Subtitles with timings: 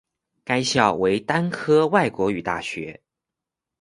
[0.43, 3.03] 该校为单科外国语大学。